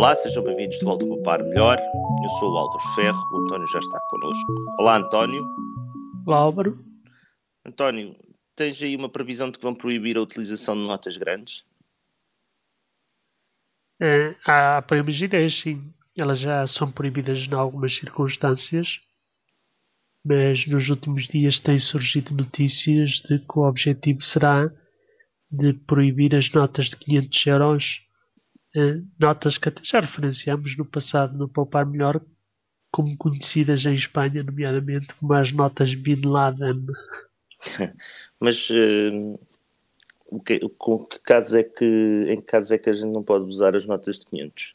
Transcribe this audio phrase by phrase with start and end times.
[0.00, 1.78] Olá, sejam bem-vindos de volta para Par Melhor.
[1.78, 4.54] Eu sou o Álvaro Ferro, o António já está connosco.
[4.78, 5.44] Olá, António.
[6.26, 6.82] Olá, Álvaro.
[7.66, 8.16] António,
[8.56, 11.66] tens aí uma previsão de que vão proibir a utilização de notas grandes?
[14.00, 15.92] É, há proibidas ideias, sim.
[16.16, 19.02] Elas já são proibidas em algumas circunstâncias,
[20.24, 24.72] mas nos últimos dias têm surgido notícias de que o objetivo será
[25.50, 28.09] de proibir as notas de 500 euros,
[29.18, 32.20] notas que até já referenciamos no passado no Poupar Melhor,
[32.90, 36.86] como conhecidas em Espanha, nomeadamente como as notas Bin Laden.
[38.40, 39.38] Mas uh,
[40.26, 43.22] o que, com que casos é que, em que casos é que a gente não
[43.22, 44.74] pode usar as notas de 500?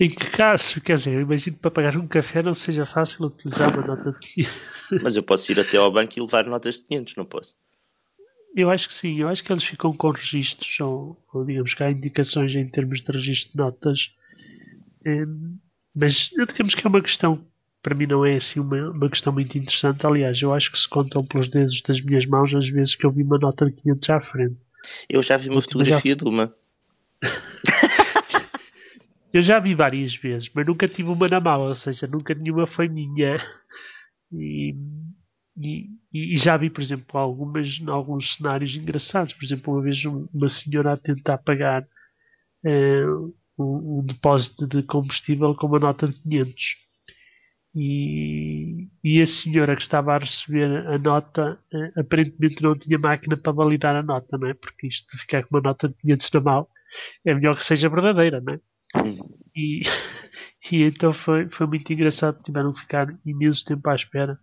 [0.00, 0.80] Em que caso?
[0.80, 4.18] Quer dizer, imagino que para pagar um café não seja fácil utilizar uma nota de
[4.18, 5.02] 500.
[5.02, 7.56] Mas eu posso ir até ao banco e levar notas de 500, não posso?
[8.54, 11.82] Eu acho que sim, eu acho que eles ficam com registros, ou, ou digamos que
[11.82, 14.14] há indicações em termos de registro de notas,
[15.06, 15.56] um,
[15.94, 17.44] mas digamos que é uma questão,
[17.82, 20.06] para mim não é assim uma, uma questão muito interessante.
[20.06, 23.10] Aliás, eu acho que se contam pelos dedos das minhas mãos as vezes que eu
[23.10, 24.56] vi uma nota de 500 à frente.
[25.08, 26.16] Eu já vi uma fotografia já...
[26.16, 26.54] de uma.
[29.32, 32.66] eu já vi várias vezes, mas nunca tive uma na mão, ou seja, nunca nenhuma
[32.66, 33.36] foi minha.
[34.32, 34.74] E,
[35.62, 39.34] e, e, já vi, por exemplo, algumas, alguns cenários engraçados.
[39.34, 41.82] Por exemplo, uma vez uma senhora a tentar pagar
[42.64, 46.76] uh, um, um, depósito de combustível com uma nota de 500.
[47.74, 53.36] E, e a senhora que estava a receber a nota uh, aparentemente não tinha máquina
[53.36, 54.54] para validar a nota, não é?
[54.54, 56.68] Porque isto de ficar com uma nota de 500 na mão
[57.24, 58.60] é melhor que seja verdadeira, não é?
[59.54, 59.82] E,
[60.72, 62.42] e então foi, foi muito engraçado.
[62.42, 64.38] Tiveram que ficar imenso tempo à espera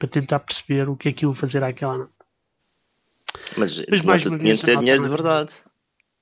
[0.00, 2.12] para tentar perceber o que é que iam fazer àquela nota.
[3.56, 5.52] Mas, mas mais nota de 500 é dinheiro de verdade.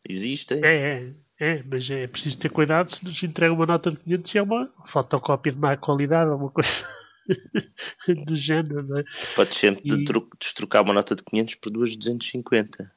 [0.06, 0.60] Existem.
[0.64, 4.34] É, é, é, mas é preciso ter cuidado se nos entrega uma nota de 500
[4.34, 6.84] é uma fotocópia de má qualidade ou uma coisa
[8.26, 9.04] do género, não é?
[9.36, 10.04] Podes sempre e...
[10.40, 12.90] destrocar uma nota de 500 por duas de 250.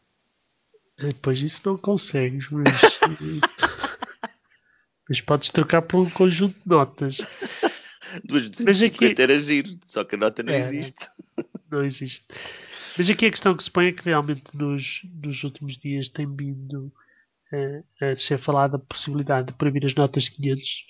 [0.98, 2.66] É, pois isso não consegues, mas...
[5.08, 7.20] mas podes trocar por um conjunto de notas.
[8.24, 9.22] Duas de 250 aqui...
[9.22, 11.08] era giro, só que a nota não é, existe.
[11.70, 12.28] Não existe.
[12.98, 16.28] Mas aqui a questão que se põe é que realmente nos, nos últimos dias tem
[16.36, 16.92] vindo
[18.02, 20.86] a, a ser falada a possibilidade de proibir as notas de 500.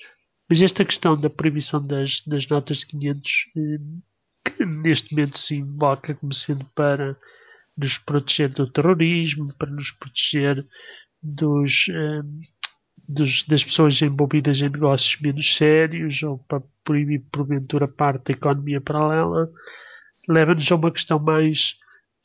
[0.50, 3.80] Mas esta questão da proibição das, das notas de 500, eh,
[4.44, 7.16] que neste momento se invoca como sendo para
[7.78, 10.66] nos proteger do terrorismo, para nos proteger
[11.22, 12.22] dos, eh,
[13.12, 18.80] dos, das pessoas envolvidas em negócios menos sérios ou para proibir porventura parte da economia
[18.80, 19.52] paralela,
[20.28, 21.76] leva-nos a uma questão mais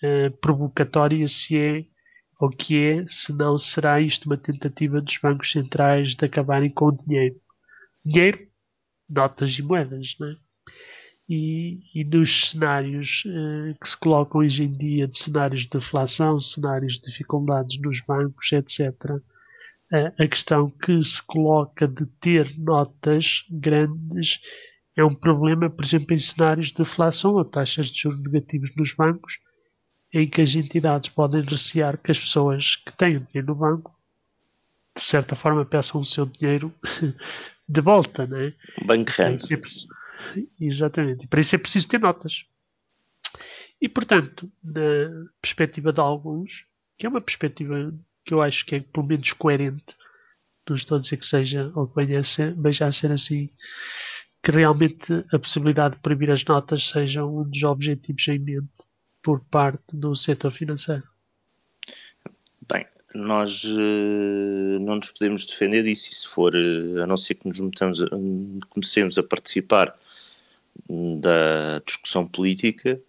[0.02, 1.84] uh, provocatória se é
[2.38, 6.86] ou que é, se não será isto uma tentativa dos bancos centrais de acabarem com
[6.86, 7.40] o dinheiro.
[8.04, 8.46] Dinheiro,
[9.08, 10.36] notas e moedas, não é?
[11.28, 16.38] E, e nos cenários uh, que se colocam hoje em dia de cenários de deflação,
[16.38, 19.20] cenários de dificuldades nos bancos, etc.,
[19.92, 24.40] a questão que se coloca de ter notas grandes
[24.96, 28.94] é um problema, por exemplo, em cenários de deflação ou taxas de juros negativos nos
[28.94, 29.38] bancos,
[30.12, 33.94] em que as entidades podem recear que as pessoas que têm dinheiro no banco,
[34.96, 36.74] de certa forma, peçam o seu dinheiro
[37.68, 38.54] de volta, não é?
[38.84, 39.36] Banco é
[40.58, 41.26] Exatamente.
[41.26, 42.46] E para isso é preciso ter notas.
[43.80, 46.66] E, portanto, na perspectiva de alguns,
[46.96, 47.92] que é uma perspectiva
[48.26, 49.94] que eu acho que é pelo menos coerente.
[50.68, 53.48] Não estou a dizer que seja ou que venha a ser, veja a ser assim,
[54.42, 58.82] que realmente a possibilidade de proibir as notas seja um dos objetivos em mente
[59.22, 61.04] por parte do setor financeiro.
[62.68, 62.84] Bem,
[63.14, 67.60] nós uh, não nos podemos defender disso, se for, uh, a não ser que nos
[67.60, 68.10] metamos, uh,
[68.68, 69.96] comecemos a participar
[71.20, 73.00] da discussão política,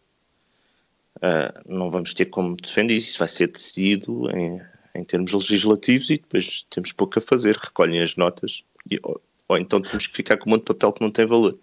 [1.67, 4.61] não vamos ter como defender isso vai ser decidido em,
[4.97, 9.57] em termos legislativos e depois temos pouco a fazer, recolhem as notas e, ou, ou,
[9.57, 11.57] então temos que ficar com um monte de papel que não tem valor.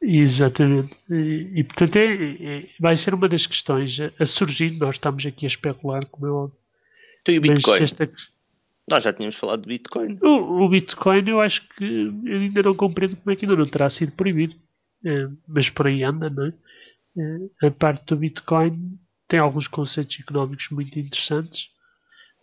[0.00, 0.96] Exatamente.
[1.10, 5.46] E, e portanto é, é, vai ser uma das questões a, surgir, nós estamos aqui
[5.46, 6.58] a especular, como é óbvio.
[7.20, 7.82] Então e o Bitcoin?
[7.82, 8.10] Esta...
[8.90, 10.18] Nós já tínhamos falado do Bitcoin.
[10.22, 11.84] O, o, Bitcoin eu acho que
[12.24, 14.54] eu ainda não compreendo como é que ainda não terá sido proibido.
[15.06, 16.52] É, mas por aí anda, não é?
[17.62, 17.66] é?
[17.66, 21.73] A parte do Bitcoin tem alguns conceitos económicos muito interessantes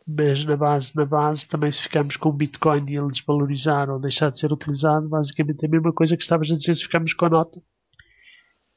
[0.07, 3.99] mas na base, na base também se ficarmos com o Bitcoin e ele desvalorizar ou
[3.99, 7.13] deixar de ser utilizado, basicamente é a mesma coisa que estavas a dizer se ficarmos
[7.13, 7.61] com a nota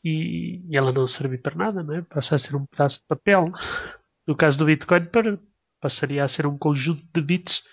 [0.04, 2.02] e, e ela não servir para nada, não é?
[2.02, 3.50] passa a ser um pedaço de papel.
[4.26, 5.40] No caso do Bitcoin, para,
[5.80, 7.64] passaria a ser um conjunto de bits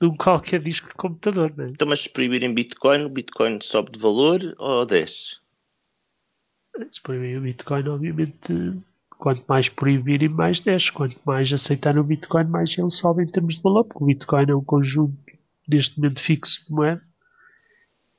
[0.00, 1.54] num qualquer disco de computador.
[1.56, 1.68] Não é?
[1.70, 5.40] Então, mas se proibirem Bitcoin, o Bitcoin sobe de valor ou desce?
[6.90, 8.52] Se proibirem o Bitcoin, obviamente,
[9.22, 10.90] quanto mais proibirem, mais desce.
[10.90, 14.50] Quanto mais aceitarem o Bitcoin, mais ele sobe em termos de valor, porque o Bitcoin
[14.50, 15.16] é um conjunto,
[15.68, 17.02] neste momento, fixo de moeda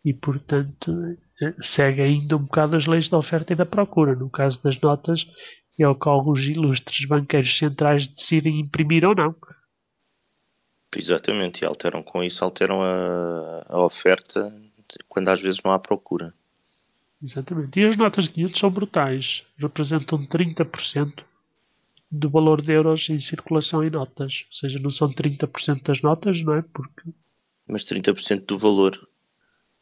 [0.06, 4.16] e, portanto, eh, segue ainda um bocado as leis da oferta e da procura.
[4.16, 5.28] No caso das notas,
[5.78, 9.36] é o que alguns ilustres banqueiros centrais decidem imprimir ou não.
[10.96, 14.54] Exatamente, e alteram com isso, alteram a, a oferta
[15.10, 16.34] quando às vezes não há procura.
[17.24, 17.80] Exatamente.
[17.80, 19.46] E as notas de 500 são brutais.
[19.58, 21.24] Representam 30%
[22.12, 24.46] do valor de euros em circulação em notas.
[24.48, 26.62] Ou seja, não são 30% das notas, não é?
[26.62, 27.14] Porque...
[27.66, 29.08] Mas 30% do valor.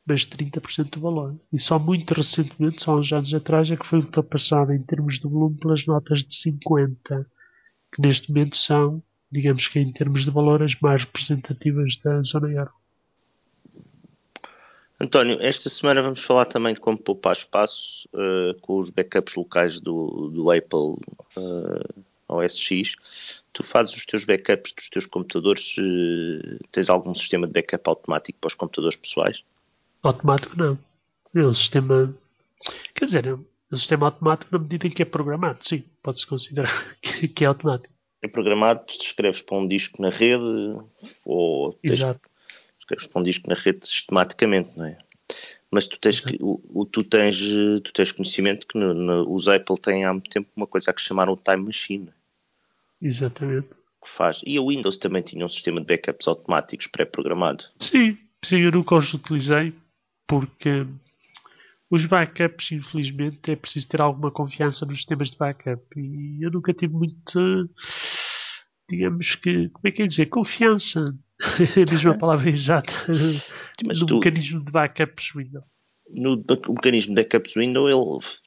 [0.05, 1.35] Mas 30% do valor.
[1.51, 5.27] E só muito recentemente, só uns anos atrás, é que foi ultrapassada em termos de
[5.27, 7.27] volume pelas notas de 50,
[7.91, 12.51] que neste momento são digamos que em termos de valor, as mais representativas da zona
[12.51, 12.71] euro.
[15.01, 19.79] António, esta semana vamos falar também de como poupar espaço uh, com os backups locais
[19.79, 20.95] do, do Apple
[21.37, 23.41] uh, OS X.
[23.51, 28.37] Tu fazes os teus backups dos teus computadores, uh, tens algum sistema de backup automático
[28.39, 29.43] para os computadores pessoais?
[30.03, 30.77] Automático não.
[31.33, 32.15] É um sistema,
[32.93, 33.43] quer dizer, é um
[33.75, 36.95] sistema automático na medida em que é programado, sim, pode-se considerar
[37.35, 40.77] que é automático é programado, tu escreves para um disco na rede
[41.25, 42.21] ou Exato.
[43.15, 44.97] Um disco na rede sistematicamente, não é?
[45.71, 47.39] Mas tu tens, que, o, o, tu tens,
[47.83, 51.01] tu tens conhecimento que no, no, os Apple têm há muito tempo uma coisa que
[51.01, 52.09] chamaram Time Machine.
[53.01, 53.69] Exatamente.
[53.69, 54.41] Que faz.
[54.45, 57.63] E o Windows também tinha um sistema de backups automáticos pré-programado.
[57.79, 59.73] Sim, sim, eu nunca os utilizei
[60.27, 60.85] porque
[61.91, 65.83] os backups, infelizmente, é preciso ter alguma confiança nos sistemas de backup.
[65.97, 67.69] E eu nunca tive muito,
[68.89, 71.13] digamos que, como é que é dizer, confiança.
[71.77, 72.93] É a mesma palavra exata.
[73.85, 75.65] Mas no tu, mecanismo de backups Windows.
[76.09, 78.43] No, no mecanismo de backups Windows,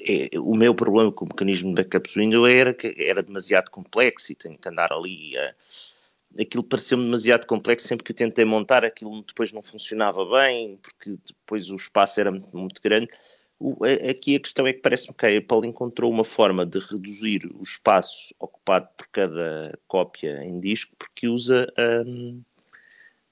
[0.00, 3.70] ele, é, o meu problema com o mecanismo de backups Windows era que era demasiado
[3.70, 5.54] complexo e tenho que andar ali a
[6.38, 11.18] aquilo pareceu-me demasiado complexo, sempre que eu tentei montar aquilo depois não funcionava bem, porque
[11.26, 13.08] depois o espaço era muito, muito grande.
[13.60, 17.44] O, aqui a questão é que parece-me que a Apple encontrou uma forma de reduzir
[17.54, 21.70] o espaço ocupado por cada cópia em disco, porque usa
[22.06, 22.40] um,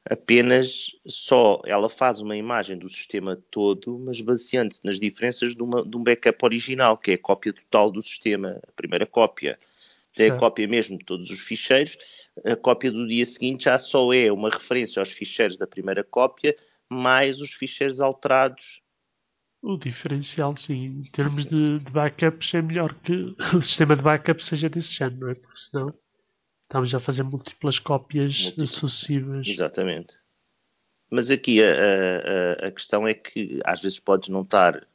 [0.04, 5.82] apenas só, ela faz uma imagem do sistema todo, mas baseando-se nas diferenças de, uma,
[5.82, 9.58] de um backup original, que é a cópia total do sistema, a primeira cópia
[10.14, 11.96] tem a cópia mesmo de todos os ficheiros.
[12.44, 16.56] A cópia do dia seguinte já só é uma referência aos ficheiros da primeira cópia,
[16.88, 18.82] mais os ficheiros alterados.
[19.60, 24.43] O diferencial, sim, em termos de, de backups, é melhor que o sistema de backup
[24.43, 25.34] seja desse género, não é?
[25.34, 25.94] Porque senão
[26.62, 28.70] estamos a fazer múltiplas cópias múltiplas.
[28.70, 29.46] sucessivas.
[29.46, 30.14] Exatamente.
[31.10, 34.87] Mas aqui a, a, a questão é que às vezes podes não estar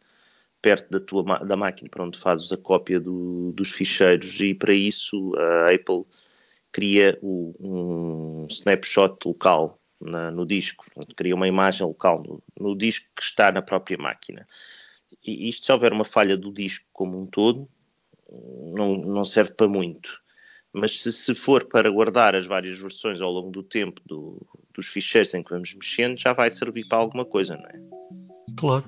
[0.62, 4.74] perto da tua da máquina para onde fazes a cópia do, dos ficheiros e para
[4.74, 6.06] isso a Apple
[6.72, 10.86] cria o, um snapshot local na, no disco,
[11.16, 14.48] cria uma imagem local no, no, disco que está na própria máquina.
[15.26, 17.68] E isto se houver uma falha do disco como um todo,
[18.74, 20.22] não, não serve para muito.
[20.74, 24.42] Mas se, se for para guardar as várias versões ao longo do tempo do,
[24.74, 27.80] dos ficheiros em que vamos mexendo, já vai servir para alguma coisa, não é?
[28.58, 28.86] Claro.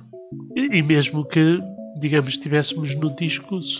[0.55, 1.59] E, mesmo que,
[1.99, 3.77] digamos, estivéssemos no disco, se,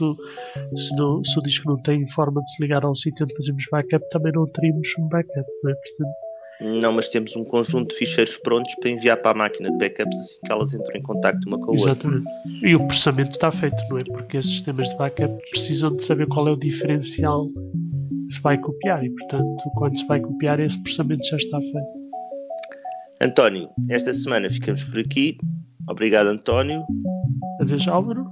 [0.76, 3.66] se, no, se, o disco não tem forma de se ligar ao sítio onde fazemos
[3.72, 5.74] backup, também não teríamos um backup, não é?
[5.74, 6.25] Portanto,
[6.62, 10.18] não, mas temos um conjunto de ficheiros prontos para enviar para a máquina de backups
[10.18, 11.92] assim que elas entram em contato uma com a outra.
[11.92, 12.28] Exatamente.
[12.64, 14.02] E o processamento está feito, não é?
[14.06, 18.58] Porque esses sistemas de backup precisam de saber qual é o diferencial que se vai
[18.58, 22.06] copiar e, portanto, quando se vai copiar, esse processamento já está feito.
[23.22, 25.38] António, esta semana ficamos por aqui.
[25.90, 26.84] Obrigado, António.
[27.60, 28.26] Adeus, Álvaro.